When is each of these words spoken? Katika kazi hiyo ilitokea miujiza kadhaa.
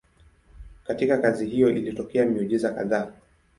Katika 0.83 1.17
kazi 1.17 1.45
hiyo 1.45 1.69
ilitokea 1.69 2.25
miujiza 2.25 2.71
kadhaa. 2.73 3.11